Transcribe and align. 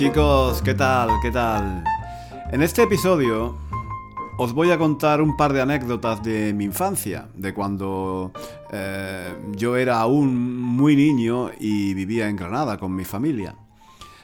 Chicos, 0.00 0.62
¿qué 0.62 0.72
tal? 0.72 1.10
¿Qué 1.20 1.30
tal? 1.30 1.84
En 2.52 2.62
este 2.62 2.84
episodio 2.84 3.58
os 4.38 4.54
voy 4.54 4.70
a 4.70 4.78
contar 4.78 5.20
un 5.20 5.36
par 5.36 5.52
de 5.52 5.60
anécdotas 5.60 6.22
de 6.22 6.54
mi 6.54 6.64
infancia, 6.64 7.28
de 7.34 7.52
cuando 7.52 8.32
eh, 8.72 9.34
yo 9.50 9.76
era 9.76 10.00
aún 10.00 10.58
muy 10.58 10.96
niño 10.96 11.50
y 11.60 11.92
vivía 11.92 12.30
en 12.30 12.36
Granada 12.36 12.78
con 12.78 12.96
mi 12.96 13.04
familia. 13.04 13.54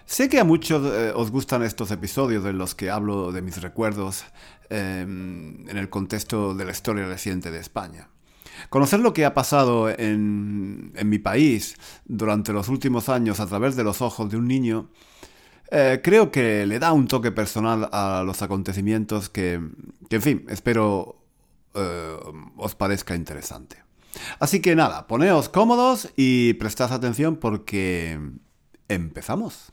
Sé 0.07 0.31
que 0.31 0.41
a 0.41 0.45
muchos 0.45 0.83
eh, 0.91 1.13
os 1.15 1.31
gustan 1.31 1.63
estos 1.63 1.91
episodios 1.91 2.47
en 2.47 2.57
los 2.57 2.75
que 2.75 2.89
hablo 2.89 3.31
de 3.31 3.43
mis 3.43 3.61
recuerdos 3.61 4.25
em, 4.71 5.69
en 5.69 5.77
el 5.77 5.91
contexto 5.91 6.55
de 6.55 6.65
la 6.65 6.71
historia 6.71 7.07
reciente 7.07 7.51
de 7.51 7.61
España. 7.61 8.09
Conocer 8.71 9.01
lo 9.01 9.13
que 9.13 9.27
ha 9.27 9.35
pasado 9.35 9.91
en, 9.91 10.95
en 10.97 11.09
mi 11.11 11.19
país 11.19 11.77
durante 12.07 12.55
los 12.55 12.71
últimos 12.71 13.11
años 13.11 13.41
a 13.41 13.47
través 13.47 13.77
de 13.77 13.85
los 13.85 14.01
ojos 14.01 14.31
de 14.31 14.39
un 14.39 14.49
niño 14.49 14.89
eh, 15.71 16.01
creo 16.03 16.31
que 16.31 16.67
le 16.67 16.79
da 16.79 16.93
un 16.93 17.09
toque 17.09 17.33
personal 17.33 17.89
a 17.93 18.23
los 18.25 18.43
acontecimientos 18.43 19.29
que, 19.29 19.55
en 19.55 20.23
fin, 20.23 20.47
espero 20.49 21.17
eh, 21.75 22.17
os 22.57 22.75
parezca 22.75 23.15
interesante. 23.15 23.85
Así 24.39 24.61
que 24.61 24.77
nada, 24.77 25.07
poneos 25.07 25.49
cómodos 25.49 26.11
y 26.17 26.55
prestad 26.55 26.93
atención 26.93 27.37
porque 27.37 28.19
empezamos. 28.89 29.73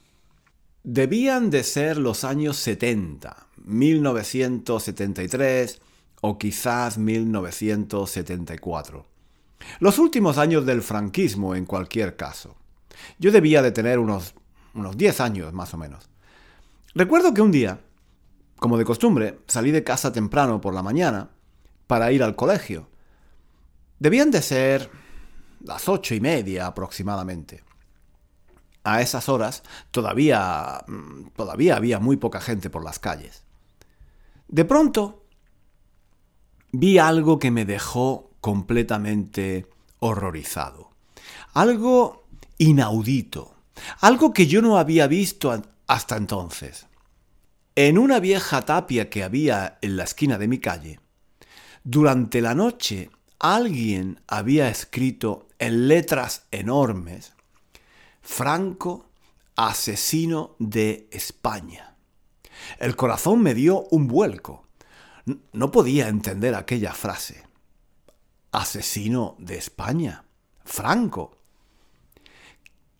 Debían 0.83 1.49
de 1.49 1.63
ser 1.63 1.97
los 1.97 2.25
años 2.25 2.57
70, 2.57 3.47
1973 3.63 5.81
o 6.21 6.37
quizás 6.37 6.97
1974. 6.97 9.05
Los 9.79 9.97
últimos 9.97 10.37
años 10.37 10.65
del 10.65 10.81
franquismo 10.81 11.55
en 11.55 11.63
cualquier 11.65 12.17
caso. 12.17 12.57
Yo 13.17 13.31
debía 13.31 13.61
de 13.61 13.71
tener 13.71 13.97
unos 13.99 14.35
unos 14.73 14.97
10 14.97 15.19
años 15.21 15.53
más 15.53 15.73
o 15.73 15.77
menos. 15.77 16.09
Recuerdo 16.95 17.33
que 17.33 17.41
un 17.41 17.51
día, 17.51 17.81
como 18.57 18.77
de 18.77 18.85
costumbre, 18.85 19.39
salí 19.47 19.71
de 19.71 19.83
casa 19.83 20.11
temprano 20.11 20.61
por 20.61 20.73
la 20.73 20.83
mañana 20.83 21.31
para 21.87 22.11
ir 22.11 22.23
al 22.23 22.35
colegio. 22.35 22.89
Debían 23.99 24.31
de 24.31 24.41
ser 24.41 24.89
las 25.61 25.87
ocho 25.87 26.13
y 26.13 26.19
media 26.19 26.67
aproximadamente. 26.67 27.63
A 28.83 29.01
esas 29.01 29.29
horas 29.29 29.63
todavía, 29.91 30.83
mm, 30.87 31.29
todavía 31.35 31.77
había 31.77 31.99
muy 31.99 32.17
poca 32.17 32.41
gente 32.41 32.69
por 32.69 32.83
las 32.83 32.99
calles. 32.99 33.45
De 34.47 34.65
pronto 34.65 35.25
vi 36.71 36.97
algo 36.97 37.39
que 37.39 37.49
me 37.49 37.65
dejó 37.65 38.31
completamente 38.41 39.67
horrorizado. 39.99 40.91
Algo 41.53 42.25
inaudito. 42.57 43.55
Algo 43.99 44.33
que 44.33 44.47
yo 44.47 44.61
no 44.61 44.77
había 44.77 45.07
visto 45.07 45.61
hasta 45.87 46.17
entonces. 46.17 46.87
En 47.75 47.97
una 47.97 48.19
vieja 48.19 48.61
tapia 48.61 49.09
que 49.09 49.23
había 49.23 49.79
en 49.81 49.97
la 49.97 50.03
esquina 50.03 50.37
de 50.37 50.47
mi 50.47 50.59
calle, 50.59 50.99
durante 51.83 52.39
la 52.41 52.53
noche 52.53 53.09
alguien 53.39 54.21
había 54.27 54.69
escrito 54.69 55.47
en 55.59 55.87
letras 55.87 56.43
enormes, 56.51 57.33
Franco, 58.21 59.09
asesino 59.55 60.55
de 60.59 61.09
España. 61.11 61.97
El 62.79 62.95
corazón 62.95 63.41
me 63.41 63.53
dio 63.53 63.85
un 63.91 64.07
vuelco. 64.07 64.67
No 65.51 65.71
podía 65.71 66.07
entender 66.07 66.55
aquella 66.55 66.93
frase. 66.93 67.43
Asesino 68.51 69.35
de 69.39 69.57
España. 69.57 70.25
Franco. 70.63 71.42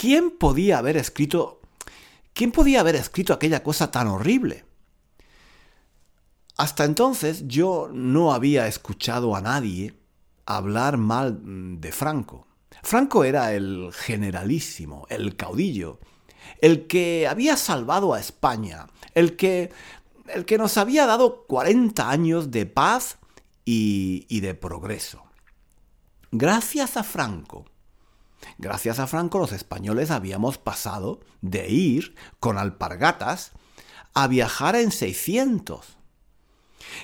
¿Quién 0.03 0.31
podía 0.31 0.79
haber 0.79 0.97
escrito 0.97 1.61
quién 2.33 2.51
podía 2.51 2.81
haber 2.81 2.97
escrito 2.97 3.31
aquella 3.31 3.63
cosa 3.63 3.89
tan 3.89 4.07
horrible? 4.07 4.65
Hasta 6.57 6.83
entonces 6.83 7.47
yo 7.47 7.89
no 7.93 8.33
había 8.33 8.67
escuchado 8.67 9.33
a 9.33 9.39
nadie 9.39 9.93
hablar 10.45 10.97
mal 10.97 11.39
de 11.79 11.93
Franco. 11.93 12.47
Franco 12.81 13.23
era 13.23 13.53
el 13.53 13.91
generalísimo, 13.93 15.07
el 15.09 15.37
caudillo, 15.37 16.01
el 16.59 16.85
que 16.87 17.25
había 17.25 17.55
salvado 17.55 18.13
a 18.13 18.19
España, 18.19 18.87
el 19.13 19.37
que, 19.37 19.71
el 20.33 20.43
que 20.43 20.57
nos 20.57 20.75
había 20.75 21.05
dado 21.05 21.45
40 21.47 22.09
años 22.09 22.51
de 22.51 22.65
paz 22.65 23.19
y, 23.63 24.25
y 24.27 24.41
de 24.41 24.53
progreso. 24.53 25.23
Gracias 26.29 26.97
a 26.97 27.03
Franco, 27.03 27.63
Gracias 28.57 28.99
a 28.99 29.07
Franco 29.07 29.39
los 29.39 29.51
españoles 29.51 30.11
habíamos 30.11 30.57
pasado 30.57 31.19
de 31.41 31.69
ir 31.69 32.15
con 32.39 32.57
alpargatas 32.57 33.51
a 34.13 34.27
viajar 34.27 34.75
en 34.75 34.91
600. 34.91 35.97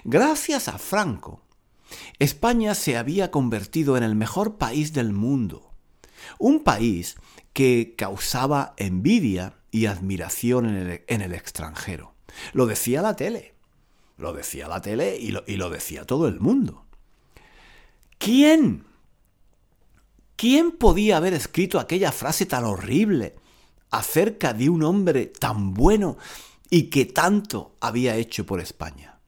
Gracias 0.03 0.67
a 0.67 0.77
Franco, 0.77 1.41
España 2.19 2.75
se 2.75 2.97
había 2.97 3.31
convertido 3.31 3.97
en 3.97 4.03
el 4.03 4.15
mejor 4.15 4.57
país 4.57 4.93
del 4.93 5.13
mundo. 5.13 5.73
Un 6.37 6.63
país 6.63 7.15
que 7.53 7.95
causaba 7.97 8.73
envidia 8.77 9.55
y 9.71 9.85
admiración 9.85 10.65
en 11.07 11.21
el, 11.21 11.33
extranjero. 11.33 12.13
Lo 12.53 12.65
decía 12.65 13.01
la 13.01 13.15
tele. 13.15 13.55
Lo 14.17 14.33
decía 14.33 14.67
la 14.67 14.81
tele 14.81 15.17
y 15.17 15.31
lo, 15.31 15.43
y 15.47 15.55
lo 15.55 15.69
decía 15.69 16.05
todo 16.05 16.27
el 16.27 16.39
mundo. 16.39 16.85
¿Quién 18.17 18.85
¿Quién 20.39 20.71
podía 20.71 21.17
haber 21.17 21.33
escrito 21.33 21.81
aquella 21.81 22.13
frase 22.13 22.45
tan 22.45 22.63
horrible 22.63 23.35
acerca 23.91 24.53
de 24.53 24.69
un 24.69 24.83
hombre 24.83 25.25
tan 25.25 25.73
bueno 25.73 26.17
y 26.69 26.83
que 26.83 27.03
tanto 27.03 27.75
había 27.81 28.15
hecho 28.15 28.45
por 28.45 28.61
España? 28.61 29.19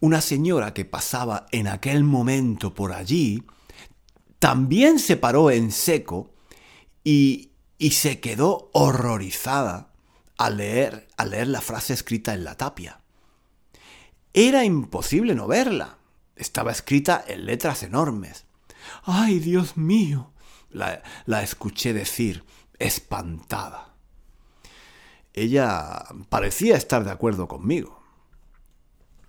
Una 0.00 0.22
señora 0.22 0.72
que 0.72 0.86
pasaba 0.86 1.44
en 1.52 1.68
aquel 1.68 2.02
momento 2.02 2.72
por 2.72 2.94
allí 2.94 3.42
también 4.38 4.98
se 4.98 5.18
paró 5.18 5.50
en 5.50 5.70
seco 5.70 6.32
y, 7.04 7.52
se 7.90 8.20
quedó 8.20 8.70
horrorizada 8.72 9.92
al 10.38 10.56
leer 10.56 11.08
la 11.18 11.60
frase 11.60 11.92
escrita 11.92 12.32
en 12.32 12.42
la 12.42 12.56
tapia. 12.56 13.02
Era 14.32 14.64
imposible 14.64 15.34
no 15.34 15.46
verla. 15.46 15.98
Estaba 16.36 16.72
escrita 16.72 17.22
en 17.28 17.44
letras 17.44 17.82
enormes. 17.82 18.46
¡Ay, 19.04 19.38
Dios 19.38 19.76
mío! 19.76 20.32
La, 20.70 21.42
escuché 21.42 21.92
decir, 21.92 22.44
espantada. 22.78 23.94
Ella 25.32 26.04
parecía 26.28 26.76
estar 26.76 27.04
de 27.04 27.10
acuerdo 27.10 27.48
conmigo. 27.48 28.02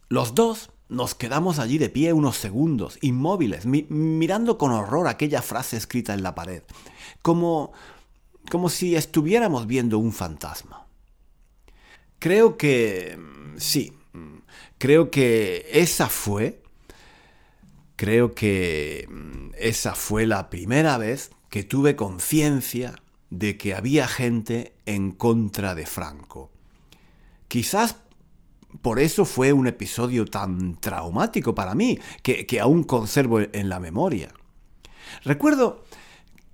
Los 0.09 0.35
dos 0.35 0.71
nos 0.89 1.15
quedamos 1.15 1.59
allí 1.59 1.77
de 1.77 1.89
pie 1.89 2.13
unos 2.13 2.37
segundos, 2.37 2.97
inmóviles, 3.01 3.65
mirando 3.65 4.57
con 4.57 4.71
horror 4.71 5.07
aquella 5.07 5.41
frase 5.41 5.77
escrita 5.77 6.13
en 6.13 6.23
la 6.23 6.33
pared, 6.33 6.63
como, 7.21 7.73
como 8.49 8.69
si 8.69 8.95
estuviéramos 8.95 9.67
viendo 9.67 9.99
un 9.99 10.13
fantasma. 10.13 10.87
Creo 12.19 12.57
que... 12.57 13.19
sí, 13.57 13.93
creo 14.77 15.11
que 15.11 15.67
esa 15.71 16.09
fue 16.09 16.63
Creo 17.97 18.33
que 18.33 19.07
mm, 19.09 19.49
esa 19.57 19.93
fue 19.93 20.25
la 20.25 20.49
primera 20.49 20.97
vez 20.97 21.31
que 21.49 21.63
tuve 21.63 21.97
conciencia 21.97 22.95
de 23.29 23.57
que 23.57 23.73
había 23.75 24.07
gente 24.07 24.73
en 24.85 25.11
contra 25.11 25.75
de 25.75 25.85
Franco. 25.85 26.51
Quizás 27.49 27.97
por 28.81 28.99
eso 28.99 29.25
fue 29.25 29.53
un 29.53 29.67
episodio 29.67 30.25
tan 30.25 30.75
traumático 30.79 31.55
para 31.55 31.73
mí, 31.73 31.99
que, 32.21 32.59
aún 32.61 32.83
conservo 32.83 33.39
en 33.39 33.69
la 33.69 33.79
memoria. 33.79 34.29
Recuerdo 35.23 35.83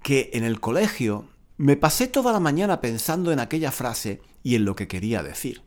que 0.01 0.29
en 0.33 0.43
el 0.43 0.59
colegio 0.59 1.27
me 1.57 1.75
pasé 1.75 2.07
toda 2.07 2.31
la 2.31 2.39
mañana 2.39 2.81
pensando 2.81 3.31
en 3.31 3.39
aquella 3.39 3.71
frase 3.71 4.21
y 4.43 4.55
en 4.55 4.65
lo 4.65 4.75
que 4.75 4.87
quería 4.87 5.23
decir. 5.23 5.61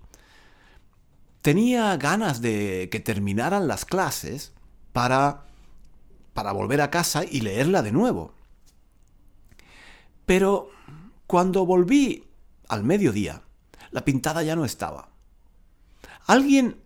Tenía 1.42 1.96
ganas 1.96 2.40
de 2.40 2.88
que 2.90 3.00
terminaran 3.00 3.68
las 3.68 3.84
clases 3.84 4.52
para 4.92 5.45
para 6.36 6.52
volver 6.52 6.82
a 6.82 6.90
casa 6.90 7.24
y 7.24 7.40
leerla 7.40 7.82
de 7.82 7.90
nuevo. 7.90 8.34
Pero 10.26 10.70
cuando 11.26 11.64
volví 11.66 12.24
al 12.68 12.84
mediodía, 12.84 13.42
la 13.90 14.04
pintada 14.04 14.42
ya 14.42 14.54
no 14.54 14.64
estaba. 14.64 15.08
Alguien 16.26 16.76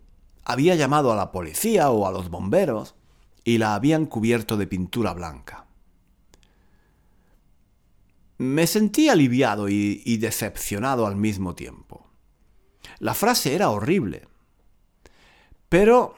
había 0.45 0.75
llamado 0.75 1.11
a 1.11 1.15
la 1.15 1.31
policía 1.31 1.91
o 1.91 2.07
a 2.07 2.11
los 2.11 2.29
bomberos 2.29 2.95
y 3.43 3.57
la 3.57 3.75
habían 3.75 4.05
cubierto 4.05 4.55
de 4.55 4.67
pintura 4.67 5.13
blanca. 5.13 5.65
Me 8.37 8.65
sentí 8.67 9.09
aliviado 9.09 9.67
y, 9.67 10.17
decepcionado 10.17 11.05
al 11.05 11.17
mismo 11.17 11.55
tiempo. 11.55 12.07
La 12.99 13.13
frase 13.13 13.53
era 13.53 13.69
horrible. 13.69 14.27
Pero 15.67 16.15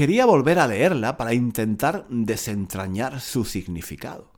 quería 0.00 0.24
volver 0.24 0.58
a 0.58 0.66
leerla 0.66 1.18
para 1.18 1.34
intentar 1.34 2.06
desentrañar 2.08 3.20
su 3.20 3.44
significado. 3.44 4.32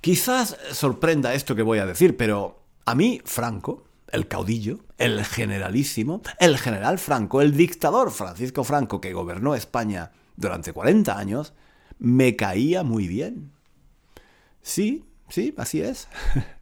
Quizás 0.00 0.56
sorprenda 0.72 1.34
esto 1.34 1.54
que 1.54 1.60
voy 1.60 1.80
a 1.80 1.84
decir, 1.84 2.16
pero 2.16 2.62
a 2.86 2.94
mí 2.94 3.20
Franco, 3.26 3.84
el 4.12 4.28
caudillo, 4.28 4.78
el 4.96 5.22
generalísimo, 5.26 6.22
el 6.40 6.56
general 6.56 6.98
Franco, 6.98 7.42
el 7.42 7.54
dictador 7.54 8.12
Francisco 8.12 8.64
Franco 8.64 8.98
que 8.98 9.12
gobernó 9.12 9.54
España 9.54 10.10
durante 10.36 10.72
40 10.72 11.18
años, 11.18 11.52
me 11.98 12.34
caía 12.34 12.82
muy 12.82 13.06
bien. 13.06 13.52
Sí, 14.62 15.04
sí, 15.28 15.52
así 15.58 15.82
es. 15.82 16.08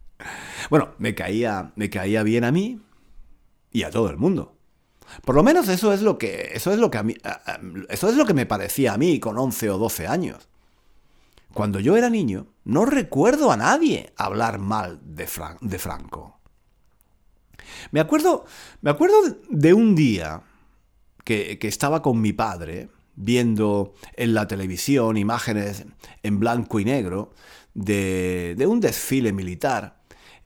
bueno, 0.69 0.97
me 0.99 1.15
caía, 1.15 1.71
me 1.77 1.91
caía 1.91 2.25
bien 2.25 2.43
a 2.43 2.51
mí 2.51 2.81
y 3.71 3.85
a 3.85 3.91
todo 3.91 4.11
el 4.11 4.17
mundo. 4.17 4.54
Por 5.25 5.35
lo 5.35 5.43
menos 5.43 5.69
eso 5.69 5.93
es 5.93 6.03
lo 6.03 6.19
que, 6.19 6.51
eso 6.55 6.73
es 6.73 6.79
lo 6.79 6.91
que 6.91 6.99
a 6.99 7.03
mí, 7.03 7.15
eso 7.89 8.09
es 8.09 8.17
lo 8.17 8.27
que 8.27 8.35
me 8.35 8.47
parecía 8.47 8.95
a 8.95 8.99
mí 8.99 9.21
con 9.21 9.39
11 9.39 9.71
o 9.71 9.79
12 9.79 10.07
años. 10.07 10.49
Cuando 11.53 11.79
yo 11.79 11.97
era 11.97 12.11
niño, 12.11 12.47
no 12.65 12.85
recuerdo 12.85 13.53
a 13.53 13.57
nadie 13.57 14.13
hablar 14.17 14.59
mal 14.59 15.01
de, 15.05 15.29
de 15.61 15.79
Franco. 15.79 16.41
Me 17.93 18.01
acuerdo, 18.01 18.45
me 18.81 18.91
acuerdo 18.91 19.17
de 19.49 19.73
un 19.73 19.95
día 19.95 20.43
que, 21.25 21.59
que 21.59 21.69
estaba 21.69 22.03
con 22.03 22.21
mi 22.21 22.33
padre 22.33 22.89
viendo 23.17 23.95
en 24.17 24.35
la 24.35 24.49
televisión 24.49 25.17
imágenes 25.17 25.85
en 26.23 26.41
blanco 26.41 26.81
y 26.81 26.85
negro 26.85 27.33
de, 27.75 28.65
un 28.69 28.81
desfile 28.81 29.33
militar 29.33 30.01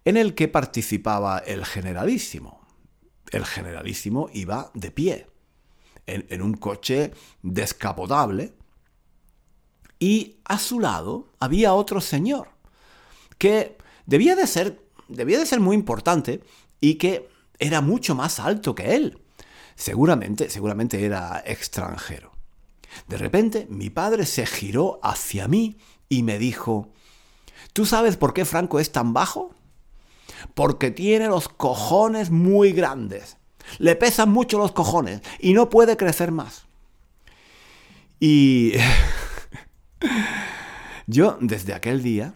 en 0.05 0.17
el 0.17 0.35
que 0.35 0.49
participaba 0.49 1.39
el 1.39 1.65
generalísimo. 1.65 2.58
El 3.31 3.45
generalísimo 3.45 4.31
iba 4.33 4.71
de 4.75 4.91
pie, 4.91 5.27
en, 6.07 6.43
un 6.43 6.55
coche 6.55 7.13
descapotable, 7.43 8.55
y 9.99 10.37
a 10.45 10.59
su 10.59 10.81
lado 10.81 11.29
había 11.39 11.75
otro 11.75 12.01
señor, 12.01 12.49
que 13.37 13.77
debía 14.07 14.37
de 14.37 14.47
ser, 14.47 14.81
debía 15.09 15.39
de 15.39 15.47
ser 15.47 15.61
muy 15.61 15.77
importante 15.77 16.43
y 16.81 16.95
que 16.95 17.29
era 17.59 17.81
mucho 17.81 18.15
más 18.15 18.39
alto 18.41 18.75
que 18.75 18.95
él. 18.95 19.19
Seguramente, 19.75 20.51
seguramente 20.51 21.05
era 21.05 21.43
extranjero. 21.45 22.33
De 23.07 23.19
repente 23.19 23.67
mi 23.69 23.91
padre 23.91 24.25
se 24.25 24.47
giró 24.47 24.99
hacia 25.03 25.47
mí 25.47 25.77
y 26.09 26.23
me 26.23 26.39
dijo, 26.39 26.91
¿Tú 27.73 27.87
sabes 27.87 28.17
por 28.17 28.35
qué 28.35 28.45
Franco 28.45 28.81
es 28.81 28.93
tan 28.93 29.13
bajo? 29.13 29.55
Porque 30.55 30.91
tiene 30.91 31.27
los 31.29 31.49
cojones 31.49 32.31
muy 32.31 32.73
grandes. 32.73 33.37
Le 33.79 33.97
pesan 33.97 34.31
mucho 34.31 34.59
los 34.59 34.73
cojones 34.73 35.21
y 35.39 35.53
no 35.53 35.69
puede 35.69 35.97
crecer 35.97 36.33
más. 36.33 36.67
Y 38.21 38.73
yo 41.07 41.39
desde 41.41 41.75
aquel 41.75 42.03
día, 42.03 42.35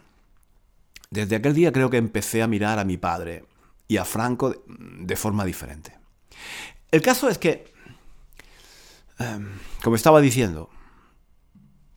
desde 1.11 1.37
aquel 1.37 1.55
día 1.55 1.73
creo 1.73 1.91
que 1.91 1.97
empecé 1.97 2.43
a 2.43 2.49
mirar 2.49 2.79
a 2.79 2.85
mi 2.85 2.97
padre 2.97 3.45
y 3.89 3.97
a 3.97 4.05
Franco 4.05 4.55
de, 4.67 5.17
forma 5.17 5.45
diferente. 5.45 5.99
El 6.91 7.03
caso 7.03 7.29
es 7.29 7.39
que, 7.39 7.73
em, 9.19 9.59
como 9.83 9.97
estaba 9.97 10.21
diciendo, 10.21 10.71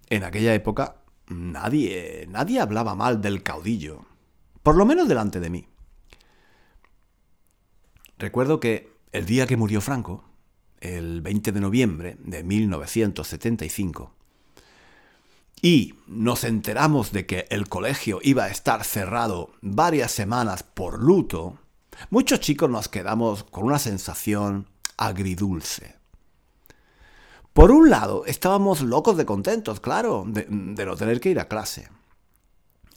en 0.10 0.24
aquella 0.24 0.54
época 0.54 0.98
nadie, 1.28 2.25
nadie 2.30 2.60
hablaba 2.60 2.96
mal 2.96 3.22
del 3.22 3.44
caudillo, 3.44 4.06
por 4.63 4.75
lo 4.75 4.86
menos 4.86 5.08
delante 5.08 5.40
de 5.40 5.50
mí. 5.50 5.68
Recuerdo 8.17 8.59
que 8.59 8.91
el 9.12 9.25
día 9.25 9.47
que 9.47 9.57
murió 9.57 9.81
Franco, 9.81 10.23
el 10.79 11.21
20 11.21 11.51
de 11.51 11.59
noviembre 11.59 12.17
de 12.19 12.44
1975, 12.44 14.13
y 15.62 15.95
nos 16.07 16.44
enteramos 16.44 17.12
de 17.12 17.25
que 17.25 17.47
el 17.50 17.67
colegio 17.67 18.19
iba 18.21 18.44
a 18.45 18.50
estar 18.50 18.83
cerrado 18.83 19.51
varias 19.62 20.12
semanas 20.12 20.63
por 20.63 21.01
luto, 21.01 21.57
muchos 22.09 22.39
chicos 22.39 22.69
nos 22.69 22.88
quedamos 22.88 23.44
con 23.44 23.65
una 23.65 23.79
sensación 23.79 24.67
agridulce. 24.97 25.95
Por 27.53 27.71
un 27.71 27.89
lado, 27.89 28.25
estábamos 28.25 28.81
locos 28.81 29.15
de 29.17 29.25
contentos, 29.25 29.79
claro, 29.79 30.25
de, 30.27 30.45
no 30.50 30.95
tener 30.97 31.19
que 31.19 31.29
ir 31.29 31.39
a 31.39 31.47
clase. 31.47 31.88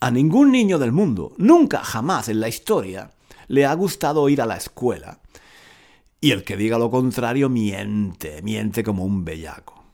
A 0.00 0.10
ningún 0.10 0.50
niño 0.50 0.78
del 0.78 0.92
mundo, 0.92 1.32
nunca, 1.38 1.82
jamás 1.84 2.28
en 2.28 2.40
la 2.40 2.48
historia, 2.48 3.10
le 3.48 3.66
ha 3.66 3.74
gustado 3.74 4.28
ir 4.28 4.40
a 4.40 4.46
la 4.46 4.56
escuela. 4.56 5.20
Y 6.20 6.30
el 6.32 6.44
que 6.44 6.56
diga 6.56 6.78
lo 6.78 6.90
contrario 6.90 7.48
miente, 7.48 8.42
miente 8.42 8.82
como 8.82 9.04
un 9.04 9.24
bellaco. 9.24 9.84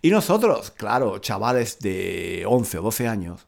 Y 0.00 0.10
nosotros, 0.10 0.70
claro, 0.70 1.18
chavales 1.18 1.78
de 1.80 2.44
11 2.46 2.78
o 2.78 2.82
12 2.82 3.08
años, 3.08 3.46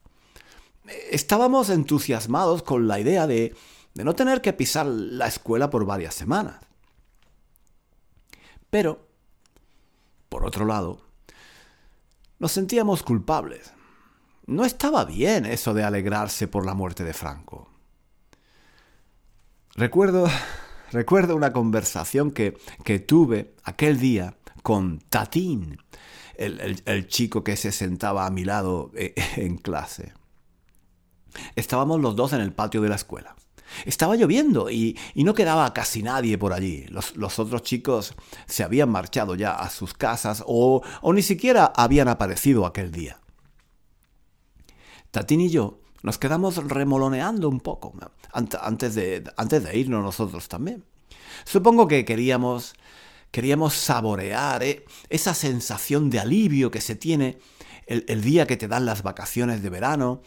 estábamos 1.10 1.70
entusiasmados 1.70 2.62
con 2.62 2.88
la 2.88 2.98
idea 3.00 3.26
de, 3.26 3.54
de 3.94 4.04
no 4.04 4.14
tener 4.14 4.40
que 4.40 4.52
pisar 4.52 4.86
la 4.86 5.26
escuela 5.26 5.70
por 5.70 5.86
varias 5.86 6.14
semanas. 6.14 6.60
Pero 8.70 9.04
por 10.34 10.44
otro 10.44 10.64
lado, 10.64 10.98
nos 12.40 12.50
sentíamos 12.50 13.04
culpables. 13.04 13.72
No 14.46 14.64
estaba 14.64 15.04
bien 15.04 15.46
eso 15.46 15.74
de 15.74 15.84
alegrarse 15.84 16.48
por 16.48 16.66
la 16.66 16.74
muerte 16.74 17.04
de 17.04 17.14
Franco. 17.14 17.70
Recuerdo, 19.76 20.28
recuerdo 20.92 21.34
una 21.34 21.52
conversación 21.52 22.30
que, 22.30 22.56
que 22.84 23.00
tuve 23.00 23.54
aquel 23.64 23.98
día 23.98 24.36
con 24.62 25.00
Tatín, 25.10 25.78
el, 26.36 26.82
el, 26.84 27.08
chico 27.08 27.42
que 27.42 27.56
se 27.56 27.72
sentaba 27.72 28.26
a 28.26 28.30
mi 28.30 28.44
lado 28.44 28.92
eh, 28.94 29.14
en 29.36 29.56
clase. 29.56 30.12
Estábamos 31.56 32.00
los 32.00 32.14
dos 32.14 32.32
en 32.32 32.40
el 32.40 32.52
patio 32.52 32.80
de 32.80 32.88
la 32.88 32.94
escuela. 32.94 33.34
Estaba 33.84 34.14
lloviendo 34.16 34.70
y, 34.70 34.96
no 35.16 35.34
quedaba 35.34 35.72
casi 35.74 36.02
nadie 36.02 36.38
por 36.38 36.52
allí. 36.52 36.86
Los, 36.88 37.38
otros 37.38 37.62
chicos 37.62 38.14
se 38.46 38.62
habían 38.62 38.90
marchado 38.90 39.34
ya 39.34 39.54
a 39.54 39.70
sus 39.70 39.94
casas 39.94 40.44
o, 40.46 40.82
ni 41.12 41.22
siquiera 41.22 41.72
habían 41.74 42.08
aparecido 42.08 42.66
aquel 42.66 42.92
día. 42.92 43.20
Tatín 45.10 45.40
y 45.40 45.50
yo 45.50 45.80
nos 46.04 46.18
quedamos 46.18 46.56
remoloneando 46.68 47.48
un 47.48 47.60
poco 47.60 47.94
antes 48.32 48.94
de, 48.94 49.24
antes 49.36 49.64
de 49.64 49.78
irnos 49.78 50.04
nosotros 50.04 50.46
también. 50.48 50.84
Supongo 51.44 51.88
que 51.88 52.04
queríamos, 52.04 52.74
queríamos 53.30 53.74
saborear 53.74 54.62
eh, 54.62 54.84
esa 55.08 55.34
sensación 55.34 56.10
de 56.10 56.20
alivio 56.20 56.70
que 56.70 56.80
se 56.80 56.94
tiene 56.94 57.38
el 57.86 58.22
día 58.22 58.46
que 58.46 58.56
te 58.56 58.68
dan 58.68 58.86
las 58.86 59.02
vacaciones 59.02 59.62
de 59.62 59.70
verano 59.70 60.22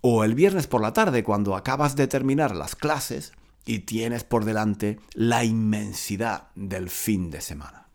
o 0.00 0.24
el 0.24 0.34
viernes 0.34 0.66
por 0.66 0.80
la 0.80 0.92
tarde 0.92 1.24
cuando 1.24 1.56
acabas 1.56 1.96
de 1.96 2.06
terminar 2.06 2.54
las 2.54 2.76
clases 2.76 3.32
y 3.66 3.80
tienes 3.80 4.24
por 4.24 4.44
delante 4.44 4.98
la 5.14 5.44
inmensidad 5.44 6.48
del 6.54 6.90
fin 6.90 7.30
de 7.30 7.40
semana. 7.40 7.86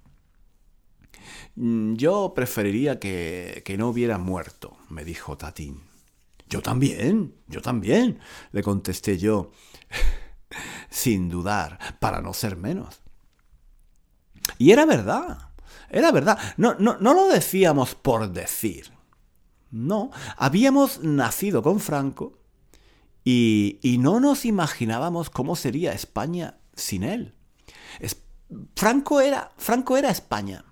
Mm, 1.56 1.96
yo 1.96 2.34
preferiría 2.34 3.00
que, 3.00 3.76
no 3.78 3.90
hubiera 3.90 4.18
muerto, 4.18 4.78
me 4.90 5.04
dijo 5.04 5.38
Tatín. 5.38 5.93
Yo 6.54 6.62
también, 6.62 7.34
yo 7.48 7.64
también, 7.64 8.20
le 8.52 8.62
contesté 8.62 9.18
yo, 9.18 9.50
sin 10.92 11.28
dudar, 11.28 11.80
para 12.00 12.22
no 12.22 12.32
ser 12.32 12.58
menos. 12.58 13.02
Y 14.60 14.70
era 14.70 14.86
verdad, 14.86 15.50
era 15.90 16.12
verdad. 16.12 16.38
No, 16.58 16.76
no, 16.76 17.00
no 17.00 17.16
lo 17.16 17.28
decíamos 17.28 17.96
por 17.96 18.32
decir. 18.32 18.92
No, 19.72 20.12
habíamos 20.38 21.02
nacido 21.02 21.64
con 21.64 21.80
Franco 21.80 22.38
y, 23.24 23.98
no 24.00 24.20
nos 24.20 24.46
imaginábamos 24.46 25.32
cómo 25.32 25.56
sería 25.56 25.94
España 25.94 26.60
sin 26.76 27.02
él. 27.02 27.34
Franco, 28.76 29.22
era, 29.22 29.54
Franco 29.58 29.98
era 29.98 30.12
España. 30.12 30.66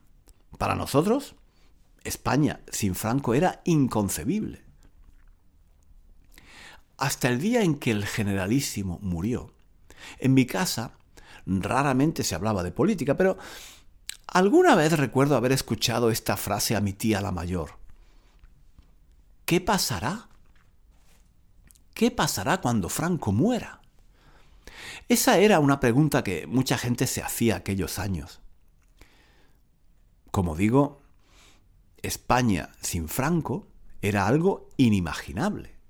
Para 0.59 0.75
nosotros 0.75 1.33
España 2.03 2.59
sin 2.71 2.93
Franco 2.93 3.33
era 3.33 3.61
inconcebible. 3.65 4.70
Hasta 7.01 7.29
el 7.29 7.41
día 7.41 7.63
en 7.63 7.79
que 7.79 7.89
el 7.89 8.05
generalísimo 8.05 8.99
murió, 9.01 9.51
en 10.19 10.35
mi 10.35 10.45
casa 10.45 10.91
raramente 11.47 12.23
se 12.23 12.35
hablaba 12.35 12.61
de 12.61 12.71
política, 12.71 13.17
pero 13.17 13.39
alguna 14.27 14.75
vez 14.75 14.93
recuerdo 14.93 15.35
haber 15.35 15.51
escuchado 15.51 16.11
esta 16.11 16.37
frase 16.37 16.75
a 16.75 16.79
mi 16.79 16.93
tía 16.93 17.19
la 17.19 17.31
mayor. 17.31 17.71
¿Qué 19.45 19.59
pasará? 19.59 20.29
¿Qué 21.95 22.11
pasará 22.11 22.61
cuando 22.61 22.87
Franco 22.87 23.31
muera? 23.31 23.81
Esa 25.09 25.39
era 25.39 25.59
una 25.59 25.79
pregunta 25.79 26.23
que 26.23 26.45
mucha 26.45 26.77
gente 26.77 27.07
se 27.07 27.23
hacía 27.23 27.55
aquellos 27.55 27.97
años. 27.97 28.41
Como 30.29 30.55
digo, 30.55 31.01
España 32.03 32.69
sin 32.79 33.09
Franco 33.09 33.65
era 34.03 34.27
algo 34.27 34.69
inimaginable. 34.77 35.80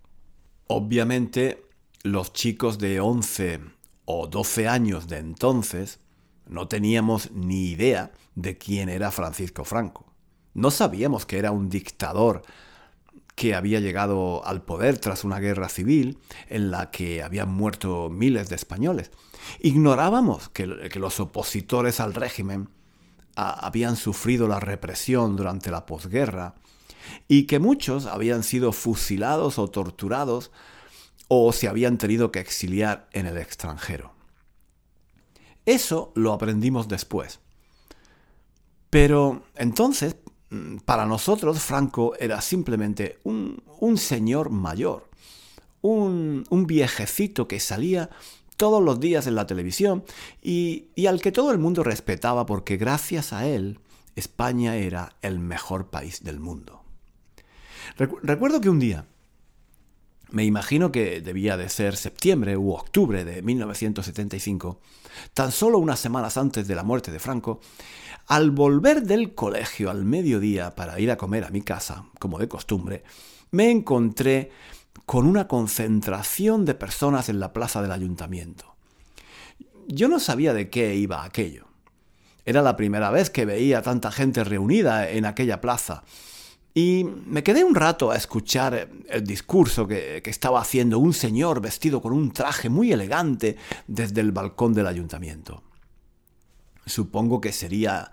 Obviamente, 0.74 1.66
los 2.04 2.32
chicos 2.32 2.80
de 2.80 3.02
11 3.02 3.60
o 4.06 4.28
12 4.28 4.70
años 4.70 5.10
de 5.10 5.18
entonces 5.18 6.00
no 6.48 6.70
teníamos 6.70 7.30
ni 7.32 7.72
idea 7.72 8.14
de 8.36 8.58
quién 8.58 8.88
era 8.88 9.12
Francisco 9.12 9.66
Franco. 9.66 10.06
No 10.54 10.72
sabíamos 10.72 11.26
que 11.26 11.40
era 11.40 11.52
un 11.52 11.70
dictador 11.70 12.44
que 13.36 13.54
había 13.54 13.82
llegado 13.82 14.46
al 14.46 14.62
poder 14.62 14.98
tras 14.98 15.26
una 15.26 15.40
guerra 15.40 15.68
civil 15.68 16.20
en 16.48 16.72
la 16.72 16.90
que 16.90 17.22
habían 17.22 17.52
muerto 17.52 18.10
miles 18.10 18.48
de 18.48 18.56
españoles. 18.56 19.12
Ignorábamos 19.60 20.48
que, 20.48 20.68
los 20.68 21.20
opositores 21.20 22.00
al 22.00 22.14
régimen 22.14 22.70
habían 23.36 23.98
sufrido 23.98 24.48
la 24.48 24.62
represión 24.62 25.36
durante 25.36 25.70
la 25.70 25.86
posguerra 25.86 26.56
y 27.28 27.44
que 27.44 27.60
muchos 27.60 28.06
habían 28.06 28.44
sido 28.44 28.72
fusilados 28.72 29.60
o 29.60 29.70
torturados 29.70 30.52
o 31.28 31.52
se 31.54 31.68
habían 31.68 31.98
tenido 31.98 32.32
que 32.32 32.40
exiliar 32.40 33.08
en 33.14 33.26
el 33.26 33.38
extranjero. 33.38 34.14
Eso 35.66 36.12
lo 36.16 36.34
aprendimos 36.34 36.88
después. 36.88 37.40
Pero 38.90 39.44
entonces, 39.56 40.18
mm, 40.50 40.78
para 40.80 41.06
nosotros, 41.06 41.60
Franco 41.60 42.14
era 42.20 42.42
simplemente 42.42 43.20
un, 43.24 43.62
señor 43.98 44.50
mayor, 44.50 45.10
un, 45.82 46.44
un 46.50 46.68
viejecito 46.68 47.48
que 47.48 47.60
salía 47.60 48.10
todos 48.62 48.84
los 48.84 49.00
días 49.00 49.26
en 49.26 49.34
la 49.34 49.48
televisión 49.48 50.04
y, 50.40 50.86
al 51.08 51.20
que 51.20 51.32
todo 51.32 51.52
el 51.52 51.58
mundo 51.58 51.84
respetaba 51.84 52.46
porque 52.46 52.78
gracias 52.78 53.34
a 53.34 53.48
él 53.48 53.80
España 54.16 54.76
era 54.76 55.16
el 55.24 55.40
mejor 55.40 55.90
país 55.90 56.24
del 56.24 56.40
mundo. 56.40 56.81
Recuerdo 57.98 58.62
que 58.62 58.70
un 58.70 58.80
día, 58.80 59.06
me 60.30 60.46
imagino 60.46 60.92
que 60.92 61.22
debía 61.22 61.58
de 61.58 61.70
ser 61.70 61.96
septiembre 61.98 62.56
u 62.56 62.72
octubre 62.72 63.26
de 63.26 63.42
1975, 63.42 64.80
tan 65.34 65.52
solo 65.52 65.78
unas 65.78 66.00
semanas 66.00 66.38
antes 66.38 66.68
de 66.68 66.76
la 66.76 66.84
muerte 66.84 67.12
de 67.12 67.20
Franco, 67.20 67.60
al 68.28 68.52
volver 68.52 69.04
del 69.04 69.36
colegio 69.36 69.90
al 69.90 70.06
mediodía 70.06 70.74
para 70.74 71.00
ir 71.00 71.12
a 71.12 71.18
comer 71.18 71.44
a 71.44 71.50
mi 71.50 71.62
casa, 71.62 72.06
como 72.18 72.40
de 72.40 72.48
costumbre, 72.48 73.04
me 73.52 73.70
encontré 73.70 74.52
con 75.06 75.26
una 75.26 75.48
concentración 75.48 76.64
de 76.64 76.76
personas 76.76 77.28
en 77.28 77.40
la 77.40 77.52
plaza 77.52 77.82
del 77.82 77.92
ayuntamiento. 77.92 78.76
Yo 79.88 80.08
no 80.08 80.20
sabía 80.20 80.54
de 80.54 80.70
qué 80.70 80.96
iba 80.96 81.26
aquello. 81.26 81.68
Era 82.46 82.62
la 82.62 82.78
primera 82.78 83.12
vez 83.12 83.30
que 83.30 83.46
veía 83.46 83.82
tanta 83.82 84.12
gente 84.12 84.44
reunida 84.44 85.10
en 85.10 85.26
aquella 85.26 85.60
plaza. 85.60 86.04
Y 86.74 87.04
me 87.04 87.44
quedé 87.44 87.64
un 87.64 87.76
rato 87.76 88.12
a 88.12 88.16
escuchar 88.16 88.90
el 89.10 89.24
discurso 89.26 89.88
que, 89.88 90.22
estaba 90.26 90.62
haciendo 90.62 91.00
un 91.00 91.14
señor 91.14 91.62
vestido 91.62 92.02
con 92.02 92.14
un 92.14 92.32
traje 92.32 92.70
muy 92.70 92.92
elegante 92.94 93.58
desde 93.88 94.22
el 94.22 94.32
balcón 94.32 94.74
del 94.74 94.88
ayuntamiento. 94.88 95.64
Supongo 96.86 97.42
que 97.42 97.52
sería. 97.52 98.12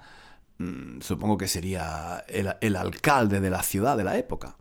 Mm, 0.59 1.01
supongo 1.01 1.39
que 1.39 1.47
sería 1.47 2.25
el 2.29 2.77
alcalde 2.77 3.41
de 3.41 3.51
la 3.51 3.63
ciudad 3.63 3.97
de 3.97 4.05
la 4.05 4.19
época. 4.19 4.57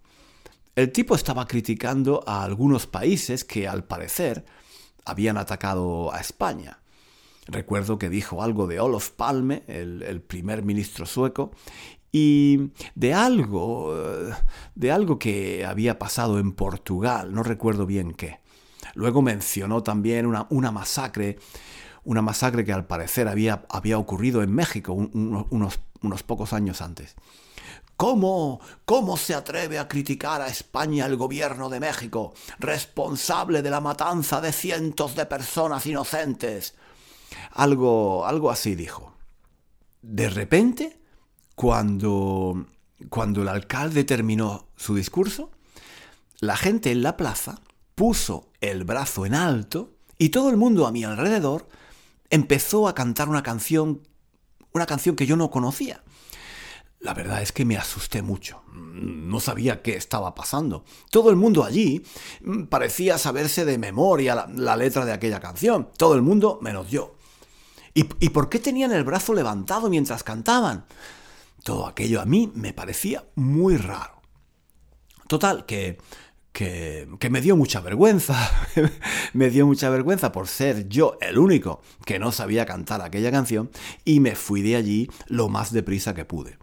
El 0.76 0.92
tipo 0.92 1.16
estaba 1.16 1.48
criticando 1.48 2.24
a 2.28 2.44
algunos 2.44 2.86
países 2.86 3.44
que 3.44 3.68
al 3.68 3.84
parecer 3.84 4.46
habían 5.06 5.38
atacado 5.38 6.14
a 6.14 6.20
España. 6.20 6.78
Recuerdo 7.48 7.98
que 7.98 8.10
dijo 8.10 8.44
algo 8.44 8.68
de 8.68 8.80
Olof 8.80 9.10
Palme, 9.10 9.64
el, 9.68 10.22
primer 10.22 10.64
ministro 10.64 11.08
sueco, 11.08 11.52
y 12.18 12.72
de 12.96 13.14
algo, 13.14 13.94
de 14.76 14.92
algo 14.92 15.20
que 15.20 15.66
había 15.66 16.00
pasado 16.00 16.40
en 16.40 16.54
Portugal, 16.54 17.34
no 17.34 17.44
recuerdo 17.44 17.86
bien 17.86 18.14
qué. 18.14 18.40
Luego 18.96 19.22
mencionó 19.22 19.84
también 19.84 20.26
una, 20.26 20.48
una 20.50 20.72
masacre, 20.72 21.38
una 22.04 22.22
masacre 22.22 22.66
que 22.66 22.74
al 22.74 22.88
parecer 22.88 23.28
había, 23.28 23.66
había 23.70 24.00
ocurrido 24.00 24.42
en 24.42 24.52
México 24.52 24.94
unos, 24.94 25.80
unos 26.02 26.24
pocos 26.24 26.54
años 26.54 26.82
antes. 26.82 27.16
¿Cómo, 27.96 28.60
¿Cómo 28.86 29.18
se 29.18 29.34
atreve 29.34 29.78
a 29.80 29.88
criticar 29.88 30.42
a 30.42 30.48
España 30.48 31.06
el 31.06 31.18
gobierno 31.18 31.70
de 31.70 31.80
México, 31.80 32.34
responsable 32.60 33.62
de 33.62 33.70
la 33.72 33.82
matanza 33.82 34.42
de 34.42 34.52
cientos 34.52 35.16
de 35.16 35.26
personas 35.26 35.86
inocentes? 35.86 36.76
Algo, 37.54 38.26
algo 38.26 38.52
así 38.52 38.76
dijo. 38.76 39.14
De 40.02 40.30
repente, 40.30 41.00
cuando, 41.58 42.68
cuando 43.10 43.42
el 43.42 43.48
alcalde 43.48 44.04
terminó 44.04 44.68
su 44.76 44.94
discurso, 44.94 45.50
la 46.40 46.56
gente 46.56 46.92
en 46.92 47.02
la 47.02 47.18
plaza 47.18 47.62
puso 47.96 48.52
el 48.62 48.84
brazo 48.84 49.26
en 49.26 49.34
alto 49.34 49.96
y 50.20 50.30
todo 50.30 50.52
el 50.52 50.58
mundo 50.58 50.86
a 50.86 50.92
mi 50.92 51.04
alrededor 51.04 51.68
empezó 52.30 52.88
a 52.88 52.94
cantar 52.94 53.28
una 53.28 53.42
canción, 53.42 54.08
una 54.72 54.86
canción 54.86 55.16
que 55.16 55.26
yo 55.26 55.36
no 55.36 55.50
conocía. 55.50 56.04
La 57.00 57.16
verdad 57.16 57.42
es 57.42 57.52
que 57.52 57.66
me 57.66 57.76
asusté 57.76 58.22
mucho. 58.22 58.62
No 58.76 59.40
sabía 59.40 59.82
qué 59.82 59.96
estaba 59.96 60.36
pasando. 60.36 60.86
Todo 61.10 61.32
el 61.32 61.38
mundo 61.38 61.64
allí 61.64 62.06
mm, 62.42 62.66
parecía 62.66 63.18
saberse 63.18 63.66
de 63.66 63.80
memoria 63.80 64.48
la, 64.56 64.76
letra 64.76 65.06
de 65.06 65.14
aquella 65.14 65.40
canción. 65.40 65.90
Todo 65.98 66.14
el 66.14 66.22
mundo 66.22 66.60
menos 66.62 66.92
yo. 66.92 67.16
¿Y, 67.96 68.04
por 68.30 68.48
qué 68.48 68.60
tenían 68.60 68.92
el 68.92 69.04
brazo 69.04 69.34
levantado 69.34 69.90
mientras 69.90 70.24
cantaban? 70.24 70.86
Todo 71.64 71.88
aquello 71.88 72.22
a 72.22 72.26
mí 72.26 72.52
me 72.56 72.74
parecía 72.74 73.26
muy 73.36 73.78
raro. 73.78 74.22
Total, 75.28 75.66
que, 75.66 75.98
que, 76.54 77.30
me 77.30 77.42
dio 77.42 77.56
mucha 77.58 77.82
vergüenza. 77.82 78.36
me 79.34 79.50
dio 79.50 79.68
mucha 79.68 79.90
vergüenza 79.90 80.32
por 80.32 80.48
ser 80.48 80.88
yo 80.88 81.18
el 81.22 81.38
único 81.38 81.82
que 82.06 82.20
no 82.20 82.32
sabía 82.32 82.66
cantar 82.66 83.02
aquella 83.02 83.32
canción 83.32 83.70
y 84.06 84.20
me 84.20 84.36
fui 84.36 84.62
de 84.62 84.76
allí 84.76 85.10
lo 85.28 85.50
más 85.50 85.72
deprisa 85.72 86.14
que 86.14 86.26
pude. 86.26 86.58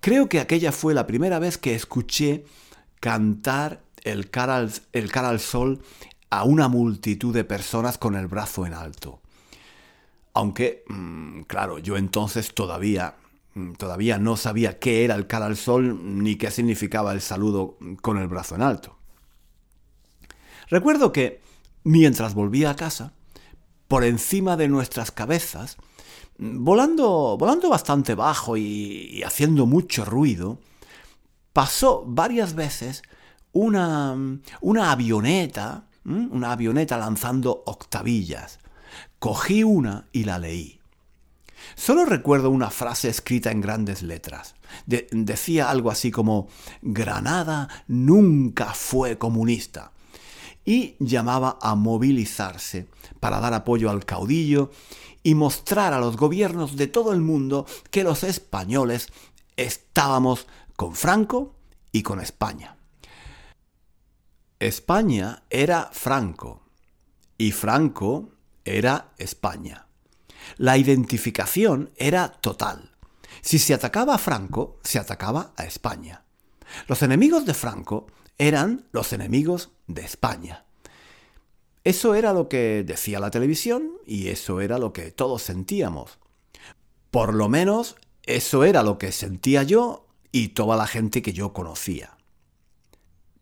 Creo 0.00 0.28
que 0.28 0.40
aquella 0.40 0.72
fue 0.72 0.92
la 0.92 1.06
primera 1.06 1.38
vez 1.38 1.56
que 1.56 1.74
escuché 1.74 2.44
cantar 3.00 3.82
el 4.02 4.30
cara 4.30 4.56
al, 4.56 4.72
el 4.92 5.10
cara 5.10 5.30
al 5.30 5.40
sol 5.40 5.82
a 6.30 6.44
una 6.44 6.68
multitud 6.68 7.32
de 7.32 7.44
personas 7.44 7.96
con 7.96 8.16
el 8.16 8.26
brazo 8.26 8.66
en 8.66 8.74
alto. 8.74 9.22
Aunque, 10.34 10.84
mm, 10.88 11.42
claro, 11.42 11.78
yo 11.78 11.96
entonces 11.96 12.52
todavía, 12.52 13.14
todavía 13.78 14.18
no 14.18 14.36
sabía 14.36 14.78
qué 14.78 15.04
era 15.04 15.14
el 15.14 15.26
cara 15.26 15.46
al 15.46 15.56
sol 15.56 16.22
ni 16.22 16.36
qué 16.36 16.50
significaba 16.50 17.12
el 17.12 17.20
saludo 17.20 17.76
con 18.02 18.18
el 18.18 18.28
brazo 18.28 18.54
en 18.54 18.62
alto. 18.62 18.96
Recuerdo 20.68 21.12
que, 21.12 21.40
mientras 21.84 22.34
volvía 22.34 22.70
a 22.70 22.76
casa, 22.76 23.12
por 23.88 24.04
encima 24.04 24.56
de 24.56 24.68
nuestras 24.68 25.10
cabezas, 25.10 25.76
volando, 26.38 27.36
volando 27.38 27.68
bastante 27.68 28.14
bajo 28.14 28.56
y, 28.56 29.22
haciendo 29.24 29.66
mucho 29.66 30.04
ruido, 30.04 30.58
pasó 31.52 32.04
varias 32.06 32.54
veces 32.54 33.02
una, 33.52 34.16
una 34.60 34.90
avioneta, 34.90 35.86
una 36.04 36.52
avioneta 36.52 36.98
lanzando 36.98 37.62
octavillas. 37.66 38.58
Cogí 39.18 39.62
una 39.62 40.08
y 40.12 40.24
la 40.24 40.38
leí. 40.38 40.80
Solo 41.74 42.04
recuerdo 42.04 42.50
una 42.50 42.70
frase 42.70 43.08
escrita 43.08 43.50
en 43.50 43.60
grandes 43.60 44.02
letras. 44.02 44.54
decía 44.86 45.70
algo 45.70 45.90
así 45.90 46.10
como, 46.10 46.48
Granada 46.82 47.68
nunca 47.88 48.72
fue 48.74 49.18
comunista. 49.18 49.92
Y 50.64 50.96
llamaba 50.98 51.58
a 51.60 51.74
movilizarse 51.74 52.88
para 53.20 53.40
dar 53.40 53.52
apoyo 53.52 53.90
al 53.90 54.04
caudillo 54.04 54.70
y 55.22 55.34
mostrar 55.34 55.92
a 55.92 56.00
los 56.00 56.16
gobiernos 56.16 56.76
de 56.76 56.86
todo 56.86 57.12
el 57.12 57.20
mundo 57.20 57.66
que 57.90 58.04
los 58.04 58.24
españoles 58.24 59.08
estábamos 59.56 60.46
con 60.76 60.94
Franco 60.94 61.54
y 61.92 62.02
con 62.02 62.20
España. 62.20 62.76
España 64.58 65.42
era 65.50 65.90
Franco 65.92 66.62
y 67.36 67.52
Franco 67.52 68.30
era 68.64 69.12
España. 69.18 69.83
La 70.56 70.76
identificación 70.76 71.90
era 71.96 72.28
total. 72.28 72.92
Si 73.40 73.58
se 73.58 73.74
atacaba 73.74 74.14
a 74.14 74.18
Franco, 74.18 74.78
se 74.82 74.98
atacaba 74.98 75.52
a 75.56 75.64
España. 75.64 76.24
Los 76.86 77.02
enemigos 77.02 77.44
de 77.44 77.54
Franco 77.54 78.06
eran 78.38 78.86
los 78.92 79.12
enemigos 79.12 79.70
de 79.86 80.02
España. 80.02 80.64
Eso 81.84 82.14
era 82.14 82.32
lo 82.32 82.48
que 82.48 82.82
decía 82.86 83.20
la 83.20 83.30
televisión 83.30 83.92
y 84.06 84.28
eso 84.28 84.60
era 84.60 84.78
lo 84.78 84.92
que 84.92 85.10
todos 85.10 85.42
sentíamos. 85.42 86.18
Por 87.10 87.34
lo 87.34 87.48
menos 87.48 87.96
eso 88.24 88.64
era 88.64 88.82
lo 88.82 88.96
que 88.96 89.12
sentía 89.12 89.62
yo 89.62 90.06
y 90.32 90.48
toda 90.48 90.76
la 90.76 90.86
gente 90.86 91.20
que 91.20 91.34
yo 91.34 91.52
conocía. 91.52 92.16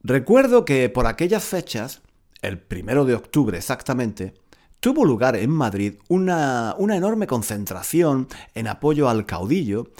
Recuerdo 0.02 0.64
que 0.64 0.88
por 0.88 1.06
aquellas 1.06 1.44
fechas, 1.44 2.02
el 2.42 2.58
primero 2.58 3.04
de 3.04 3.14
octubre 3.14 3.56
exactamente, 3.56 4.34
tuvo 4.82 5.04
lugar 5.04 5.36
en 5.36 5.50
Madrid 5.50 5.94
una, 6.08 6.74
enorme 6.76 7.28
concentración 7.28 8.26
en 8.52 8.66
apoyo 8.66 9.08
al 9.08 9.26
caudillo 9.26 9.92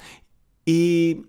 y 0.65 1.27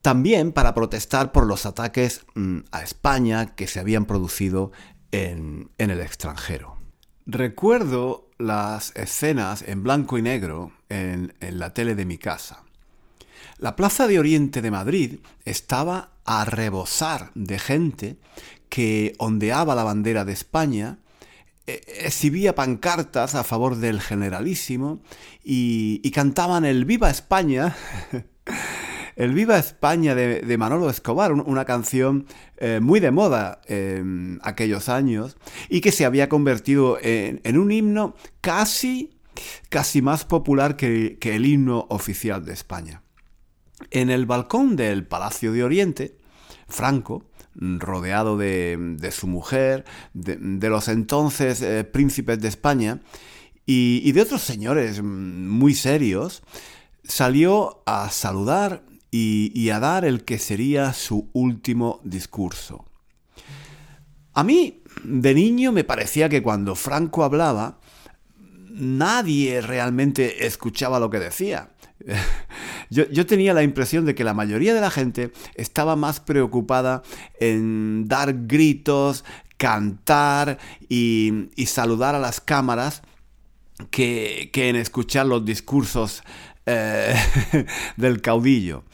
también 0.00 0.52
para 0.52 0.72
protestar 0.72 1.32
por 1.32 1.44
los 1.44 1.66
ataques 1.66 2.24
mm, 2.36 2.58
a 2.70 2.82
España 2.82 3.56
que 3.56 3.66
se 3.66 3.80
habían 3.80 4.04
producido 4.04 4.70
en, 5.10 5.70
el 5.76 6.00
extranjero. 6.00 6.76
Recuerdo 7.26 8.30
las 8.38 8.94
escenas 8.94 9.62
en 9.62 9.82
blanco 9.82 10.16
y 10.16 10.22
negro 10.22 10.70
en, 10.88 11.34
en 11.40 11.58
la 11.58 11.74
tele 11.74 11.96
de 11.96 12.04
mi 12.04 12.16
casa. 12.16 12.62
La 13.58 13.74
Plaza 13.74 14.06
de 14.06 14.20
Oriente 14.20 14.62
de 14.62 14.70
Madrid 14.70 15.18
estaba 15.44 16.10
a 16.24 16.44
rebosar 16.44 17.32
de 17.34 17.58
gente 17.58 18.16
que 18.68 19.14
ondeaba 19.18 19.74
la 19.74 19.82
bandera 19.82 20.24
de 20.24 20.32
España, 20.32 20.98
exhibía 21.66 22.54
pancartas 22.54 23.34
a 23.34 23.44
favor 23.44 23.76
del 23.76 24.00
generalísimo 24.00 25.00
y, 25.42 26.00
y 26.04 26.10
cantaban 26.10 26.64
el 26.64 26.84
Viva 26.84 27.10
España 27.10 27.76
El 29.16 29.32
Viva 29.32 29.56
España 29.56 30.14
de, 30.14 30.58
Manolo 30.58 30.90
Escobar, 30.90 31.32
una 31.32 31.64
canción 31.64 32.26
eh, 32.58 32.80
muy 32.82 33.00
de 33.00 33.10
moda 33.10 33.62
en 33.66 34.38
aquellos 34.42 34.90
años 34.90 35.38
y 35.70 35.80
que 35.80 35.90
se 35.90 36.04
había 36.04 36.28
convertido 36.28 36.98
en, 37.00 37.58
un 37.58 37.72
himno 37.72 38.14
casi, 38.42 39.18
casi 39.70 40.02
más 40.02 40.26
popular 40.26 40.76
que, 40.76 41.16
el 41.22 41.46
himno 41.46 41.86
oficial 41.88 42.44
de 42.44 42.52
España. 42.52 43.02
En 43.90 44.10
el 44.10 44.26
balcón 44.26 44.76
del 44.76 45.06
Palacio 45.06 45.50
de 45.50 45.64
Oriente, 45.64 46.18
Franco, 46.68 47.24
rodeado 47.58 48.36
de, 48.36 49.10
su 49.12 49.26
mujer, 49.26 49.84
de, 50.14 50.68
los 50.68 50.88
entonces 50.88 51.62
eh, 51.62 51.84
príncipes 51.84 52.40
de 52.40 52.48
España 52.48 53.00
y, 53.64 54.12
de 54.12 54.22
otros 54.22 54.42
señores 54.42 55.02
muy 55.02 55.74
serios, 55.74 56.42
salió 57.02 57.82
a 57.86 58.10
saludar 58.10 58.82
y, 59.10 59.70
a 59.70 59.80
dar 59.80 60.04
el 60.04 60.24
que 60.24 60.38
sería 60.38 60.92
su 60.92 61.30
último 61.32 62.00
discurso. 62.04 62.84
A 64.34 64.44
mí, 64.44 64.82
de 65.02 65.34
niño, 65.34 65.72
me 65.72 65.84
parecía 65.84 66.28
que 66.28 66.42
cuando 66.42 66.74
Franco 66.74 67.24
hablaba, 67.24 67.80
nadie 68.70 69.62
realmente 69.62 70.46
escuchaba 70.46 71.00
lo 71.00 71.10
que 71.10 71.18
decía. 71.18 71.70
Yo, 72.90 73.26
tenía 73.26 73.54
la 73.54 73.62
impresión 73.62 74.04
de 74.04 74.14
que 74.14 74.24
la 74.24 74.34
mayoría 74.34 74.74
de 74.74 74.80
la 74.80 74.90
gente 74.90 75.32
estaba 75.54 75.96
más 75.96 76.20
preocupada 76.20 77.02
en 77.40 78.06
dar 78.06 78.46
gritos, 78.46 79.24
cantar 79.56 80.58
y, 80.88 81.48
saludar 81.66 82.14
a 82.14 82.20
las 82.20 82.40
cámaras 82.40 83.02
que, 83.90 84.50
que 84.52 84.68
en 84.68 84.76
escuchar 84.76 85.26
los 85.26 85.44
discursos 85.44 86.22
eh, 86.66 87.14
del 87.96 88.20
caudillo. 88.20 88.84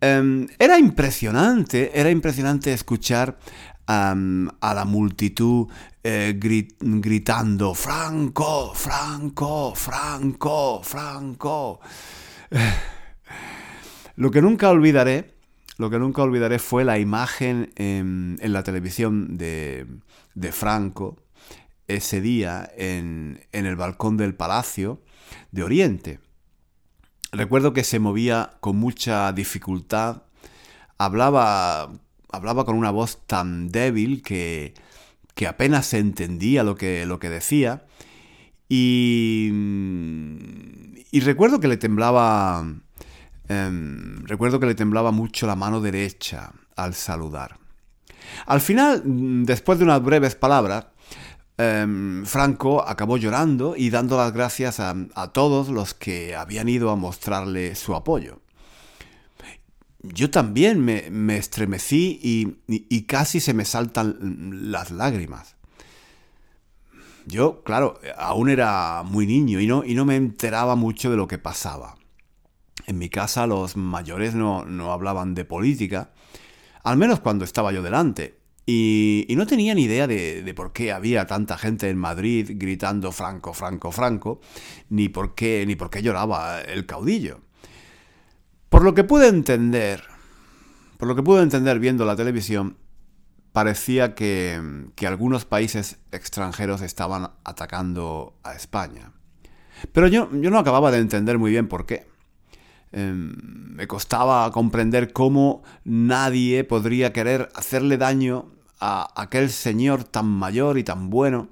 Em, 0.00 0.46
era 0.58 0.78
impresionante, 0.78 1.90
era 1.98 2.10
impresionante 2.10 2.72
escuchar 2.72 3.38
a 3.90 4.14
la 4.74 4.84
multitud 4.84 5.66
eh, 6.04 6.34
gritando 6.38 7.74
Franco, 7.74 8.72
Franco, 8.74 9.74
Franco, 9.74 10.82
Franco. 10.82 11.80
Lo 14.18 14.32
que 14.32 14.42
nunca 14.42 14.68
olvidaré, 14.68 15.32
lo 15.76 15.90
que 15.90 16.00
nunca 16.00 16.24
olvidaré 16.24 16.58
fue 16.58 16.84
la 16.84 16.98
imagen 16.98 17.70
en, 17.76 18.36
la 18.42 18.64
televisión 18.64 19.38
de, 19.38 19.86
de, 20.34 20.50
Franco 20.50 21.22
ese 21.86 22.20
día 22.20 22.68
en, 22.76 23.46
en 23.52 23.64
el 23.64 23.76
balcón 23.76 24.16
del 24.16 24.34
Palacio 24.34 25.00
de 25.52 25.62
Oriente. 25.62 26.18
Recuerdo 27.30 27.72
que 27.72 27.84
se 27.84 28.00
movía 28.00 28.56
con 28.58 28.76
mucha 28.76 29.32
dificultad, 29.32 30.24
hablaba, 30.98 31.92
hablaba 32.32 32.64
con 32.64 32.74
una 32.74 32.90
voz 32.90 33.24
tan 33.28 33.68
débil 33.68 34.24
que, 34.24 34.74
que 35.36 35.46
apenas 35.46 35.86
se 35.86 35.98
entendía 35.98 36.64
lo 36.64 36.74
que, 36.74 37.06
lo 37.06 37.20
que 37.20 37.30
decía. 37.30 37.86
Y, 38.68 39.52
y 41.12 41.20
recuerdo 41.20 41.60
que 41.60 41.68
le 41.68 41.76
temblaba. 41.76 42.66
Em, 43.48 44.24
recuerdo 44.24 44.60
que 44.60 44.66
le 44.66 44.74
temblaba 44.74 45.10
mucho 45.10 45.46
la 45.46 45.56
mano 45.56 45.80
derecha 45.80 46.52
al 46.76 46.94
saludar. 46.94 47.58
Al 48.46 48.60
final, 48.60 49.02
después 49.46 49.78
de 49.78 49.84
unas 49.84 50.02
breves 50.02 50.34
palabras, 50.34 50.86
Em, 51.60 52.24
Franco 52.24 52.86
acabó 52.86 53.16
llorando 53.16 53.74
y 53.76 53.90
dando 53.90 54.16
las 54.16 54.32
gracias 54.32 54.78
a, 54.78 54.94
todos 55.32 55.68
los 55.70 55.92
que 55.92 56.36
habían 56.36 56.68
ido 56.68 56.90
a 56.90 56.96
mostrarle 56.96 57.74
su 57.74 57.96
apoyo. 57.96 58.40
Yo 60.00 60.30
también 60.30 60.80
me, 60.80 61.36
estremecí 61.36 62.20
y, 62.68 63.02
casi 63.02 63.40
se 63.40 63.54
me 63.54 63.64
saltan 63.64 64.70
las 64.70 64.92
lágrimas. 64.92 65.56
Yo, 67.26 67.62
claro, 67.64 67.98
aún 68.16 68.48
era 68.48 69.02
muy 69.04 69.26
niño 69.26 69.60
y 69.60 69.94
no 69.94 70.04
me 70.04 70.14
enteraba 70.14 70.76
mucho 70.76 71.10
de 71.10 71.16
lo 71.16 71.26
que 71.26 71.38
pasaba. 71.38 71.97
En 72.88 72.96
mi 72.96 73.10
casa 73.10 73.46
los 73.46 73.76
mayores 73.76 74.34
no, 74.34 74.64
no 74.64 74.92
hablaban 74.92 75.34
de 75.34 75.44
política, 75.44 76.10
al 76.82 76.96
menos 76.96 77.20
cuando 77.20 77.44
estaba 77.44 77.70
yo 77.70 77.82
delante. 77.82 78.38
Y, 78.64 79.26
no 79.36 79.46
tenía 79.46 79.74
ni 79.74 79.82
idea 79.82 80.06
de, 80.06 80.52
por 80.56 80.72
qué 80.72 80.90
había 80.90 81.26
tanta 81.26 81.58
gente 81.58 81.90
en 81.90 81.98
Madrid 81.98 82.52
gritando 82.54 83.12
Franco, 83.12 83.52
Franco, 83.52 83.92
Franco, 83.92 84.40
ni 84.88 85.10
por 85.10 85.34
qué, 85.34 85.64
ni 85.66 85.76
por 85.76 85.90
qué 85.90 86.02
lloraba 86.02 86.62
el 86.62 86.86
caudillo. 86.86 87.40
Por 88.70 88.84
lo 88.84 88.94
que 88.94 89.04
pude 89.04 89.28
entender, 89.28 90.02
por 90.96 91.08
lo 91.08 91.14
que 91.14 91.22
pude 91.22 91.42
entender 91.42 91.78
viendo 91.78 92.06
la 92.06 92.16
televisión, 92.16 92.78
parecía 93.52 94.14
que, 94.14 94.58
algunos 95.06 95.44
países 95.44 95.98
extranjeros 96.10 96.80
estaban 96.80 97.32
atacando 97.44 98.38
a 98.44 98.54
España. 98.54 99.12
Pero 99.92 100.08
yo, 100.08 100.30
yo 100.32 100.50
no 100.50 100.58
acababa 100.58 100.90
de 100.90 100.98
entender 100.98 101.36
muy 101.36 101.50
bien 101.50 101.68
por 101.68 101.84
qué. 101.84 102.06
Em, 102.90 103.34
me 103.74 103.86
costaba 103.86 104.50
comprender 104.50 105.12
cómo 105.12 105.62
nadie 105.84 106.64
podría 106.64 107.12
querer 107.12 107.50
hacerle 107.54 107.98
daño 107.98 108.50
a 108.80 109.20
aquel 109.20 109.50
señor 109.50 110.04
tan 110.04 110.26
mayor 110.26 110.78
y 110.78 110.84
tan 110.84 111.10
bueno 111.10 111.48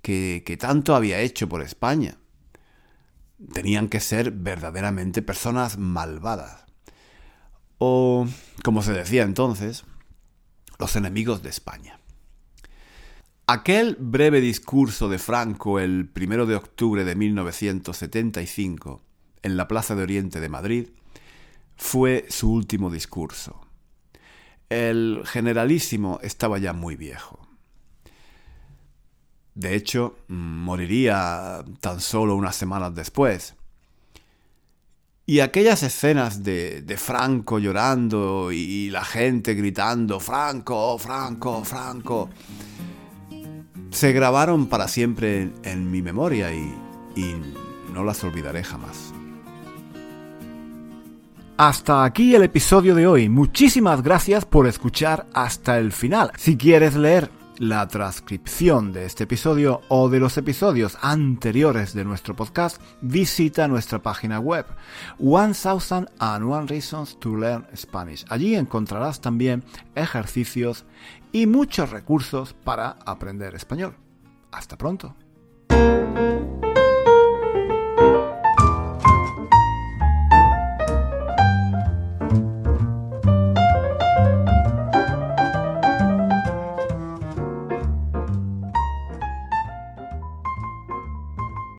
que, 0.00 0.56
tanto 0.58 0.94
había 0.94 1.20
hecho 1.20 1.48
por 1.48 1.62
España. 1.62 2.18
Tenían 3.52 3.88
que 3.88 4.00
ser 4.00 4.30
verdaderamente 4.30 5.20
personas 5.22 5.78
malvadas. 5.78 6.64
O, 7.78 8.26
como 8.62 8.82
se 8.82 8.92
decía 8.92 9.22
entonces, 9.24 9.84
los 10.78 10.96
enemigos 10.96 11.42
de 11.42 11.50
España. 11.50 11.98
Aquel 13.46 13.96
breve 13.98 14.40
discurso 14.40 15.08
de 15.08 15.18
Franco 15.18 15.80
el 15.80 16.08
primero 16.08 16.46
de 16.46 16.54
octubre 16.54 17.04
de 17.04 17.16
1975 17.16 19.02
en 19.42 19.56
la 19.56 19.68
Plaza 19.68 19.94
de 19.94 20.02
Oriente 20.02 20.40
de 20.40 20.48
Madrid 20.48 20.88
fue 21.76 22.26
su 22.28 22.52
último 22.52 22.90
discurso. 22.90 23.60
El 24.68 25.22
generalísimo 25.24 26.18
estaba 26.22 26.58
ya 26.58 26.72
muy 26.72 26.96
viejo. 26.96 27.46
De 29.54 29.74
hecho, 29.74 30.16
moriría 30.28 31.62
tan 31.80 32.00
solo 32.00 32.36
unas 32.36 32.56
semanas 32.56 32.94
después. 32.94 33.54
Y 35.26 35.40
aquellas 35.40 35.82
escenas 35.82 36.42
de, 36.42 36.96
Franco 36.96 37.58
llorando 37.58 38.50
y, 38.50 38.90
la 38.90 39.04
gente 39.04 39.54
gritando, 39.54 40.20
Franco, 40.20 40.98
Franco, 40.98 41.64
Franco, 41.64 42.30
se 43.90 44.12
grabaron 44.12 44.66
para 44.68 44.88
siempre 44.88 45.50
en, 45.62 45.90
mi 45.90 46.00
memoria 46.00 46.52
y 46.52 46.74
no 47.92 48.04
las 48.04 48.24
olvidaré 48.24 48.64
jamás. 48.64 49.12
Hasta 51.64 52.02
aquí 52.02 52.34
el 52.34 52.42
episodio 52.42 52.96
de 52.96 53.06
hoy. 53.06 53.28
Muchísimas 53.28 54.02
gracias 54.02 54.44
por 54.44 54.66
escuchar 54.66 55.28
hasta 55.32 55.78
el 55.78 55.92
final. 55.92 56.32
Si 56.36 56.56
quieres 56.56 56.96
leer 56.96 57.30
la 57.56 57.86
transcripción 57.86 58.92
de 58.92 59.04
este 59.04 59.22
episodio 59.22 59.80
o 59.86 60.08
de 60.08 60.18
los 60.18 60.36
episodios 60.36 60.98
anteriores 61.02 61.94
de 61.94 62.04
nuestro 62.04 62.34
podcast, 62.34 62.82
visita 63.00 63.68
nuestra 63.68 64.00
página 64.02 64.40
web 64.40 64.66
1001 65.20 66.66
Reasons 66.66 67.20
to 67.20 67.36
Learn 67.36 67.68
Spanish. 67.76 68.24
Allí 68.28 68.56
encontrarás 68.56 69.20
también 69.20 69.62
ejercicios 69.94 70.84
y 71.30 71.46
muchos 71.46 71.90
recursos 71.90 72.54
para 72.54 72.96
aprender 73.06 73.54
español. 73.54 73.94
Hasta 74.50 74.76
pronto. 74.76 75.14